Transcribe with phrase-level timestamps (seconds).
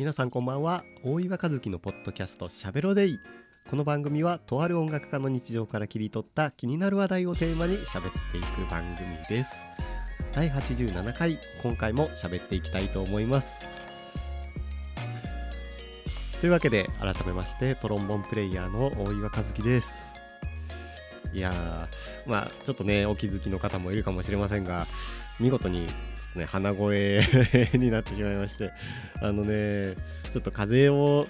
[0.00, 0.82] 皆さんこんばんは。
[1.04, 3.20] 大岩和樹のポッドキャストしゃべろデイ。
[3.68, 9.66] この番組はとある音楽家の日常から切り取った気になる話題をテーマに喋っていく番組です。
[10.32, 13.68] 第87回今回も喋っていきたいと思います。
[16.40, 20.14] というわけで改めましてトロンボンプレイヤーの大岩和樹です。
[21.34, 24.86] いやーまあちょっとねお気づきの方もいるかもしれませんが
[25.38, 25.88] 見事に
[26.36, 27.20] ね鼻声
[27.74, 28.72] になってしまいまして
[29.20, 29.94] あのね
[30.32, 31.26] ちょっと風邪を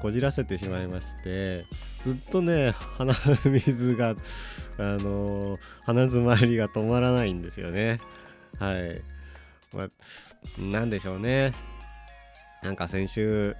[0.00, 1.64] こじらせてしまいまして
[2.02, 4.14] ずっとね鼻水が
[4.78, 8.00] あの鼻づまりが止まらないんですよね。
[8.58, 9.02] はい。
[9.74, 9.88] まあ
[10.58, 11.52] なんでしょうね。
[12.62, 13.54] なんか先週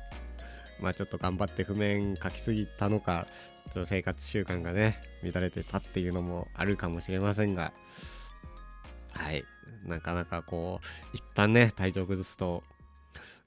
[0.80, 3.26] まあちょっと頑張って譜面書きすぎたのか
[3.66, 7.72] ちょっと生活習慣がね乱れてたっていうのもあるかもしれませんが。
[9.12, 9.44] はい。
[9.84, 12.62] なかなかこう一旦ね体調崩すと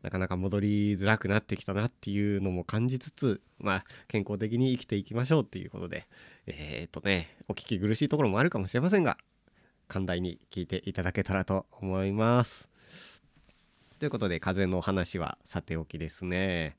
[0.01, 6.07] なかなか戻りづらくなってきたなっていうのも感じつつまあ健康的に生きていきましょうっていうことで
[6.45, 9.17] えっ、ー、とねお聞き苦しいところもあるかもしれませんが
[9.87, 12.69] 寛大に聞いていただけたらと思います。
[13.99, 16.75] ということで風の話はさておきですね。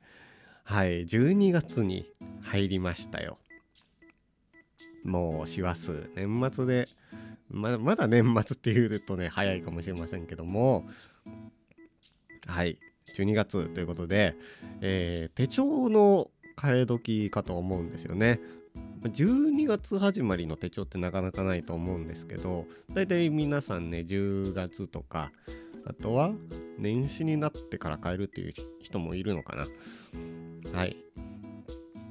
[0.64, 2.06] はい12月に
[2.42, 3.38] 入りましたよ。
[5.04, 6.88] もう師走年末で
[7.48, 10.88] ままだ年末っていうとね早いかもしれませんけども。
[12.46, 12.78] はい。
[13.14, 14.36] 12月ということで、
[14.80, 18.40] えー、手帳の替え時かと思うんですよね。
[19.02, 25.30] 12月始まりの手帳ってなかなかないと思うんですけどだいたい皆さんね10月とか
[25.86, 26.32] あとは
[26.78, 29.66] 年始になってから変えるっていう人もいるのかな。
[30.72, 30.96] はい。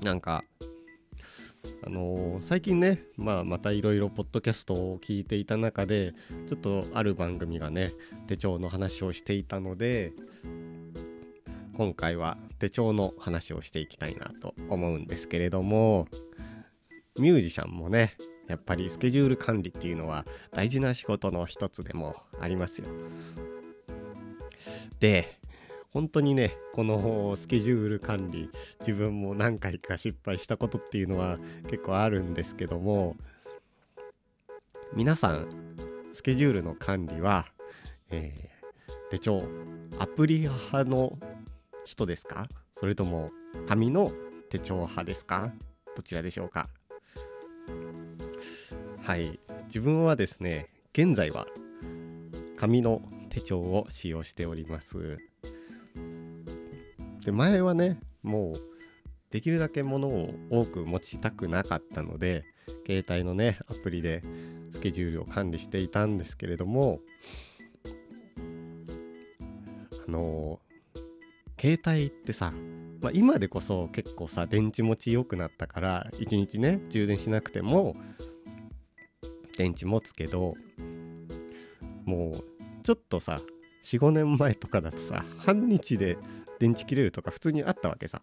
[0.04, 0.44] なんか
[1.86, 6.14] あのー、最近ね、まあ、またいろいろポッドキャストを聞いていた中で
[6.48, 7.94] ちょっとある番組がね
[8.28, 10.14] 手帳の話をしていたので
[11.76, 16.08] 今回は手帳の話をしていきたいなと思うんですけれども
[17.18, 18.16] ミュージシャンもね
[18.48, 22.88] やっぱりスケジュール管理っていうのは大事な仕事の一つでもありますよ。
[25.00, 25.38] で
[25.94, 28.50] 本当にねこのスケジュール管理
[28.80, 31.38] 自分も何回か失敗したことっていうのは
[31.70, 33.16] 結構あるんですけども
[34.96, 35.48] 皆さん
[36.12, 37.46] スケジュールの管理は、
[38.10, 39.44] えー、手帳
[40.00, 41.18] アプリ派の
[41.86, 42.48] 人ですか？
[42.74, 43.32] それとも
[43.68, 44.12] 紙の
[44.50, 45.54] 手帳派ですか？
[45.96, 46.70] どちらでしょうか？
[49.02, 49.40] はい。
[49.66, 51.48] 自分はですね現在は
[52.58, 55.18] 紙の手帳を使用しております。
[57.26, 58.62] で前はねもう
[59.32, 62.44] できるだけ物を多く持ちたくなかったので
[62.86, 64.22] 携帯のねアプリで
[64.72, 67.00] スケジュールを管理していたんですけれども
[70.08, 70.60] あの
[71.60, 72.52] 携帯ってさ、
[73.02, 77.96] まあ、今でこそ結構さ電池持ち良くなったから1日ね充電しなくても
[79.58, 80.56] 電池持つけど
[82.06, 82.44] もう
[82.84, 83.42] ちょっとさ
[83.84, 86.18] 45年前とかだとさ半日で
[86.60, 88.22] 電池切れるとか普通にあったわけさ。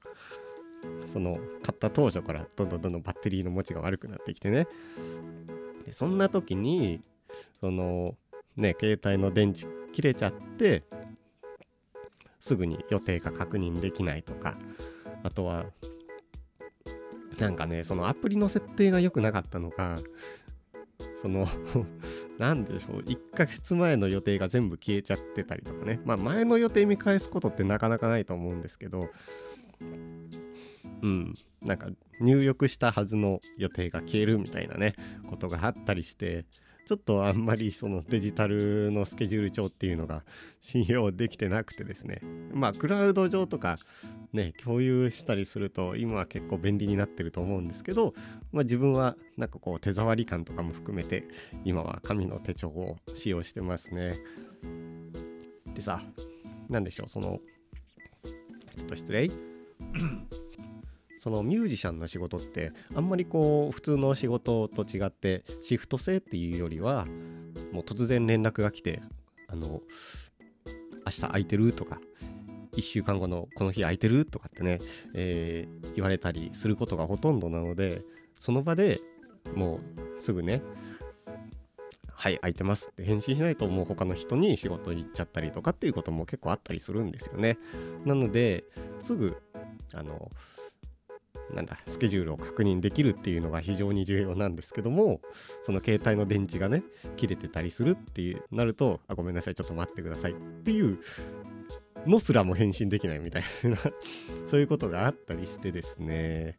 [1.07, 4.67] その買った当初からどんどんどんどんバッテリーの持ちが悪くなってきてね。
[5.85, 7.03] でそんな時に
[7.61, 8.15] その
[8.57, 10.85] ね携帯の電池切れちゃって
[12.39, 14.57] すぐに予定が確認できないとか
[15.23, 15.67] あとは
[17.39, 20.01] なんかねそのアプリの設定が良くなかったのか
[21.21, 21.47] その
[22.41, 26.01] 何でしょう1ヶ月前の予定が全部消えちゃってたりとかね。
[26.06, 29.11] まあ前の予定見返すことってなかなかないと思うんですけど。
[31.03, 31.34] うん。
[31.61, 34.95] なんか入浴したはずの予定が消えるみたいなね
[35.28, 36.47] ことがあったりして。
[36.87, 40.25] ちょっとあんまりそのデジタルのスケジュール帳っていうのが
[40.61, 42.21] 信用できてなくてですね。
[42.53, 43.79] まあクラウド上とか
[44.33, 48.15] ね共有したりすると今は結構便利になってると思うんですけど、
[48.53, 51.28] まあ、自分はなんかこう手触り感とかも含めて
[51.65, 54.19] 今は紙の手帳を使用してますね。
[55.75, 56.03] でさ
[56.69, 57.41] 何でしょうその
[58.77, 59.31] ちょっと失礼。
[61.21, 67.07] そのミュージシャンの仕事ってあんまりこう普通の仕事と違ってシフト制っていうよりは
[67.72, 69.03] もう突然連絡が来て
[69.47, 69.83] あの
[71.05, 72.01] 明日空いてるとか
[72.72, 74.81] 1週間後のこの日空いてるとかってね、
[75.15, 78.03] えー、言われたりすることがほとんどなので
[78.39, 79.01] その場で
[79.55, 79.81] も
[80.19, 80.63] うすぐね
[82.15, 87.59] はい空いてますって返信しないともう他の人に仕事行っちゃったりとかっていうことも結構あったりするんですよね。
[88.05, 88.65] なので
[89.03, 89.37] すぐ
[89.95, 90.31] あの
[91.55, 95.21] なんだスケジュールを確認できるっていうのが非常に重要なんですけども
[95.65, 96.83] その携帯の電池がね
[97.17, 100.99] 切れてたりするっていうなるとあごめんなさいちょっと待ってくださいっていう
[102.07, 103.77] のすらも返信できないみたいな
[104.47, 106.59] そういうことがあったりしてですね。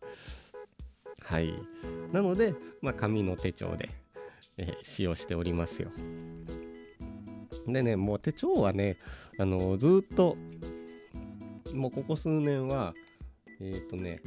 [1.21, 1.53] はい。
[2.11, 3.89] なので、まあ、紙の手帳で、
[4.57, 5.89] えー、使用しておりますよ。
[7.67, 8.97] でねもう手帳はね
[9.37, 10.35] あのずっと
[11.73, 12.93] もうここ数年は
[13.59, 14.21] えっ、ー、とね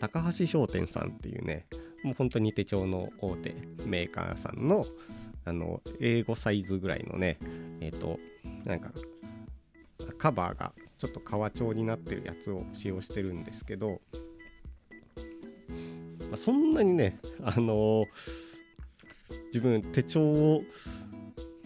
[0.00, 1.66] 高橋商店さんっていうね
[2.02, 3.54] もう本当に手帳の大手
[3.84, 4.86] メーカーさんの
[5.44, 7.38] あの英語サイズぐらいのね
[7.80, 8.18] えっ、ー、と
[8.64, 8.90] なんか
[10.18, 14.00] カバーがちょっと革調になってるやつを使用してるんですけど、
[16.28, 18.06] まあ、そんなにねあのー、
[19.46, 20.62] 自分手帳を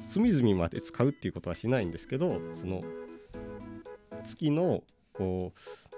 [0.07, 2.83] 隅々まで使うっていうことはしないんですけどその
[4.25, 4.83] 月の
[5.13, 5.53] こ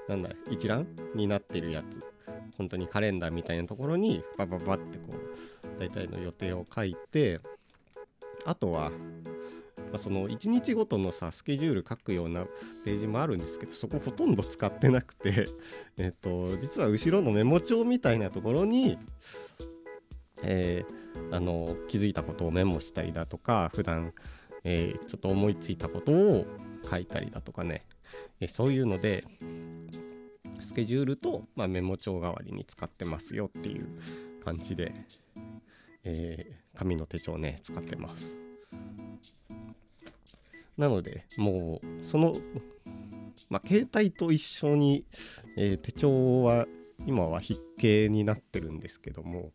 [0.08, 2.15] うなんだ一覧になってるやつ
[2.56, 7.40] 本当にカレンダーみたいなところにバババってこう大体の予定を書いて
[8.44, 8.90] あとは、
[9.92, 12.46] ま、その1日ごとのさスケジュール書くような
[12.84, 15.48] ページもあるんですけどそこほとんど使ってなくて
[15.98, 18.98] えっと実は後ろのメモ帳みたいなところに
[20.42, 20.84] え、
[21.30, 24.12] あの気づいたことをメモしたりだとか普段、
[24.64, 26.46] え、ちょっと思いついたことを
[26.88, 27.84] 書いたりだとかね、
[28.40, 29.24] え、そういうので
[30.76, 33.88] ケジュールと、まあ、メモ帳代わりに使ってますよっていう
[34.44, 34.92] 感じで、
[36.04, 38.34] えー、紙の手帳ね使ってます。
[40.76, 42.36] なのでもうその、
[43.48, 45.06] まあ、携帯と一緒に、
[45.56, 46.66] えー、手帳は
[47.06, 49.52] 今は筆形になってるんですけども、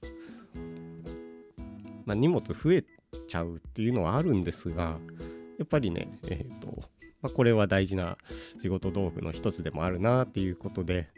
[2.06, 2.84] まあ、荷物増え
[3.28, 4.98] ちゃうっていうのはあるんですが
[5.60, 6.82] やっぱりねえっ、ー、と
[7.22, 8.18] まあ、これは大事な
[8.62, 11.10] 仕事道具の一つでもあるなっていうことで、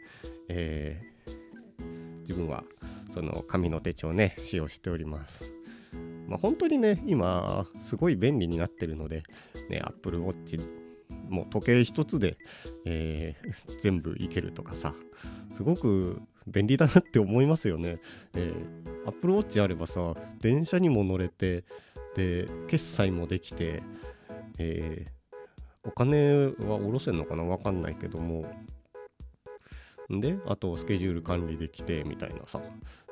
[0.48, 2.64] えー、自分は
[3.12, 5.52] その紙の手帳ね使用しております。
[6.26, 9.24] まあ、本当にね今すごい便利になってるので、
[9.68, 10.60] ね、Apple Watch
[11.28, 12.36] もう時計一つで、
[12.84, 14.94] えー、全部いけるとかさ
[15.52, 17.98] すごく便利だなって思いますよね。
[18.34, 21.64] えー、Apple Watch あればさ電車にも乗れて
[22.16, 23.82] で決済もできて、
[24.58, 25.06] え
[25.86, 27.44] お金は下ろせんのかな？
[27.44, 28.46] わかんないけども。
[30.10, 32.60] で、あとスケジュール管理できてみたいなさ。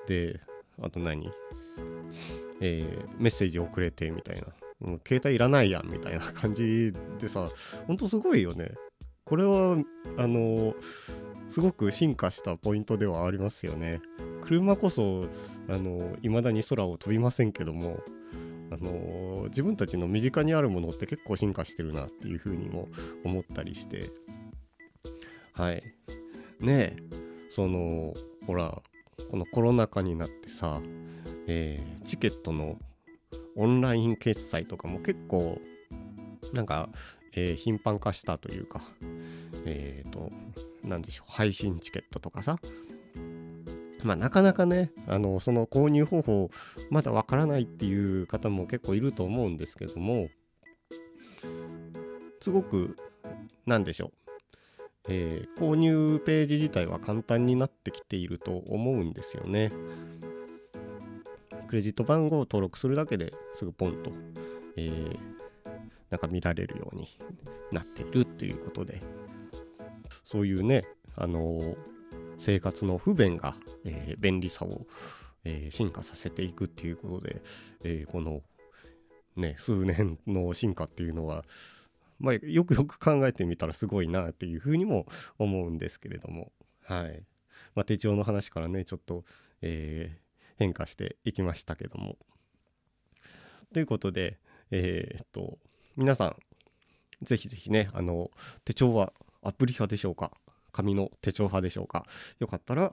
[0.06, 0.40] で、
[0.80, 1.30] あと何？
[2.60, 4.46] えー、メッセージ送れてみたいな。
[4.80, 7.50] もう携帯いらないやんみたいな感じでさ、
[7.86, 8.72] ほんとすごいよね。
[9.24, 9.78] これは、
[10.19, 10.74] あの
[11.48, 14.00] すごく進化したポイントではありますよね。
[14.42, 15.26] 車こそ、
[15.69, 18.00] あの未だに空を飛びませんけども、
[18.72, 22.88] あの、自分たちの身近にあるものって結構進化してるなっていうふうにも
[23.24, 24.10] 思ったりして。
[25.52, 25.82] はい。
[26.60, 27.22] ねえ。
[27.52, 28.14] その
[28.46, 28.80] ほら
[29.30, 30.80] このコロナ禍になってさ、
[31.46, 32.78] えー、チケットの
[33.56, 35.60] オンライン決済とかも結構
[36.54, 36.88] なんか、
[37.34, 38.80] えー、頻繁化したというか
[39.66, 40.32] えっ、ー、と
[40.82, 42.58] 何でしょう配信チケットとかさ
[44.02, 46.50] まあ、なかなかねあのその購入方法
[46.90, 50.28] まだわからないっていう方も結構いると思うんですけども
[52.40, 52.96] すごく
[53.66, 54.10] 何でしょう、
[55.08, 59.70] えー、購入ページ自体は簡単になってきていると思うんですよね。
[61.69, 64.12] クレジット番号を登録するだけですぐポンと、
[64.76, 65.19] えー、
[66.10, 67.08] なんか見られるように
[67.70, 69.00] なっているっていうことで
[70.22, 70.84] そういうね
[71.17, 71.92] あのー
[72.43, 74.87] 生活の不便が、えー、便利さを、
[75.44, 77.41] えー、進化させていくっていうことで、
[77.84, 78.43] えー、この
[79.37, 81.44] ね数年の進化っていうのは、
[82.19, 85.06] まあ、よくよく考えてみたらすごいなっていうふうにも
[85.39, 86.51] 思うんですけれども。
[86.84, 87.22] はい、
[87.77, 89.25] まあ、手帳の話からねちょっと、
[89.61, 90.19] え
[90.56, 92.19] 変化していきましたけども。
[93.72, 94.39] ということで
[94.72, 95.58] えっと
[95.96, 96.37] 皆さん
[97.22, 98.32] ぜひぜひねあの
[98.65, 100.32] 手帳はアプリ派でしょうか？
[100.72, 102.06] 紙の手帳派でしょうか
[102.38, 102.93] よかったら、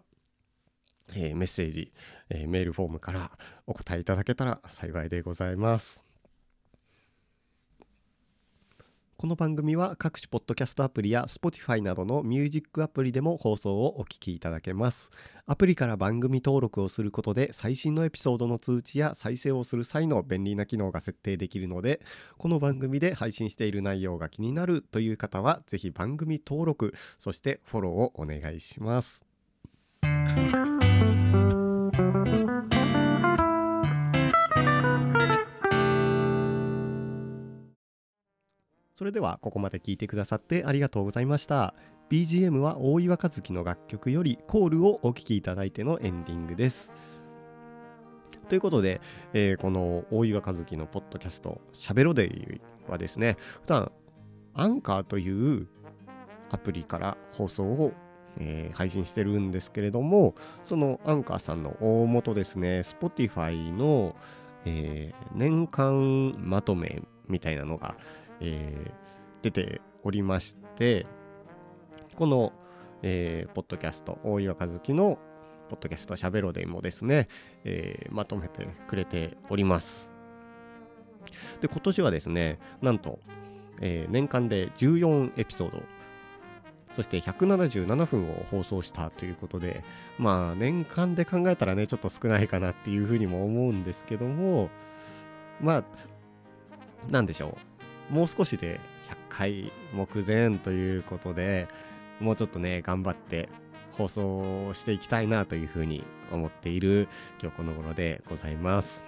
[1.15, 1.91] えー、メッセージ、
[2.29, 3.31] えー、メールフォームから
[3.65, 6.08] お答えいただけたら幸いでございます。
[9.19, 15.11] この番組は各種ポッドキャストアプリや Spotify などのミュージックアプリでも放送をお聞きいただけます。
[15.45, 21.99] アプリから番組登録をすることで最新のエピソードの通知や再生をする際の便利な機能が設定できるので、
[22.37, 29.25] この番組で配信している内容が気になるという方は、ぜひ番組登録、そしてフォローをお願いします。
[38.99, 41.73] それではここまで聞いてくださってありがとうございました。
[42.09, 46.91] BGM は大岩和樹の楽曲よりコールをお聴きいただいてのエンディングです。
[48.49, 48.99] ということで、
[49.31, 53.89] えー、この大岩和樹のポッドキャスト「しゃべろで」はですね普段
[54.53, 55.67] アンカーという、
[56.51, 57.93] アプリから放送を、
[58.37, 64.17] えー、配信してるんですけれどもそのアンカーさんの大元ですね Spotify の、
[64.65, 67.95] えー、年間まとめみたいなのが、
[68.41, 71.05] えー、出ておりまして
[72.15, 72.53] この、
[73.01, 75.17] えー、ポッドキャスト大岩和樹の
[75.69, 77.27] ポッドキャストしゃべろでもですね、
[77.63, 80.09] えー、まとめてくれております。
[81.61, 83.19] で今年はですねなんと、
[83.81, 85.83] えー、年間で14エピソード
[86.95, 89.83] そして177分を放送したということで
[90.17, 94.69] まあ年間で考えたらねちょっと少ないかなっていうふうにも思うんですけども
[95.61, 95.83] まあ
[97.09, 97.78] なんでしょう。
[98.09, 101.67] もう少しで100回目前ということで
[102.19, 103.49] もうちょっとね頑張って
[103.93, 107.07] 放送していきたいなというふうに思っている
[107.41, 109.05] 今日この頃でございます。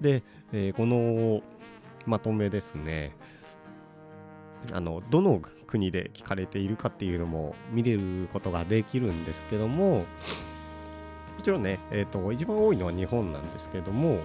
[0.00, 0.22] で、
[0.52, 1.42] えー、この
[2.06, 3.12] まとめですね。
[4.72, 10.04] あのどの国で聞かれているかっていうのも見れることができるんですけどもも
[11.44, 14.18] ちろんね、えーと、一番多いのは日本なんですけども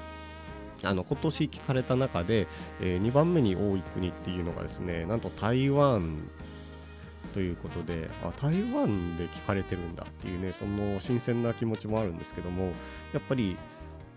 [0.83, 2.47] あの今年聞かれた中で、
[2.81, 6.29] えー、2番目に多い国っていうのがですねなんと台湾
[7.33, 12.65] ということであ台湾で聞かれてるんだっていうねその新鮮な気持ちもあるんですけども
[13.13, 13.57] やっぱり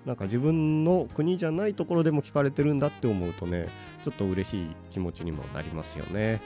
[0.04, 3.68] なんか自分の国じゃないところでも聞かれてるんだって思うとね
[4.04, 6.40] ちょっと嬉しい気持ちにもなりますよね。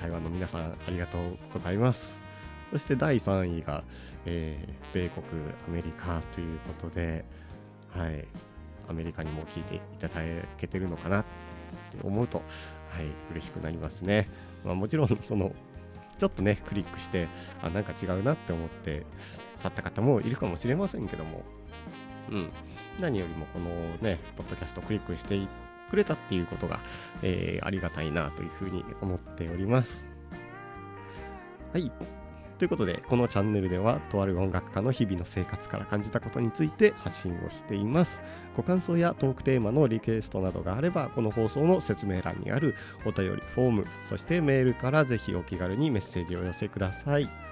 [0.00, 2.16] 台湾の皆さんありがとうございます。
[2.70, 3.84] そして第3位が、
[4.26, 7.24] えー、米国アメリカということで
[7.90, 8.24] はい。
[8.88, 10.14] アメリカにも聞いていただ
[10.58, 12.38] けてるのかなって思うと
[12.90, 14.28] はい嬉しくなりますね、
[14.64, 15.52] まあ、もちろんその
[16.18, 17.28] ちょっとねクリックして
[17.62, 19.04] あなんか違うなって思って
[19.56, 21.42] 去った方もいるかもしれませんけども
[22.30, 22.50] うん。
[23.00, 23.66] 何よりもこの
[24.00, 25.40] ねポッドキャストクリックして
[25.90, 26.80] くれたっていうことが、
[27.22, 30.06] えー、ありがたいなというふうに思っております。
[31.72, 31.90] はい。
[32.64, 38.22] ということでこのチャンネルではとある音楽家の日々の生活から感じたことについて発信をしています。
[38.56, 47.43] ご感想やトークテーマのリクエストなどがあればこの放送の説明欄にあるお便りフォームそしてメールからぜひお気軽にメッセージを寄せください。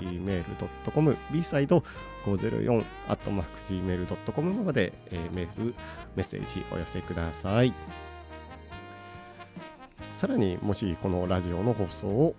[0.00, 2.84] gmail.com bside504
[3.68, 5.74] gmail.com まで、えー、メール、
[6.14, 7.74] メッセージお寄せください。
[10.16, 12.36] さらにもしこのラジオの放送を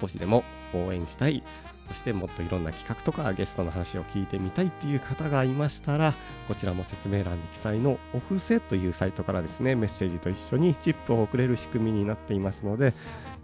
[0.00, 1.42] 少しでも応援したい
[1.90, 6.14] そしてもっといろんな企画とかゲストの話を聞いてみたいっていう方がいましたら
[6.46, 12.94] こちらも説明欄に記載のオフセというサイトからですねメッセージと一緒にチップを送れる仕組みになっていますので、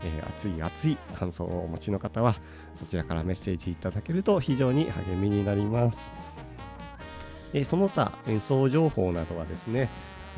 [0.05, 2.37] えー、熱い熱い感想をお持ちの方は
[2.77, 6.13] そちらからメッセージいただけると非常に励みになります、
[7.53, 9.89] えー、その他演奏情報などはですね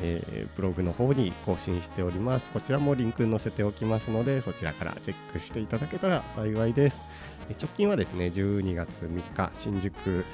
[0.01, 2.51] えー、ブログの方に更新しております。
[2.51, 7.03] こちらもリンク載せておきますので、そちらからチェックしていただけたら幸いです。
[7.49, 10.25] え直近はですね12月3日新宿、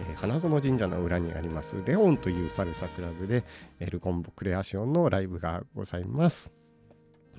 [0.00, 3.44] えー、花園神社の裏にありますレオンというサルサクラブで
[3.78, 6.52] エルコンボクレアシオンのライブがございます。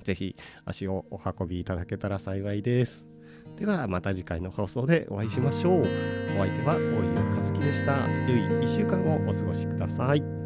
[0.02, 3.08] ぜひ足をお運びいただけたら幸いです。
[3.56, 5.80] ではまた次回の放送でお会いしましょう。
[5.82, 5.84] お
[6.38, 7.96] 相手は大岩和樹でした。
[8.28, 10.43] 良い1週間をお過ごしください。